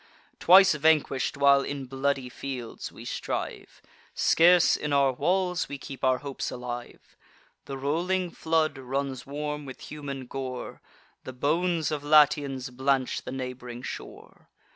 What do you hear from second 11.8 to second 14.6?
of Latians blanch the neighb'ring shore.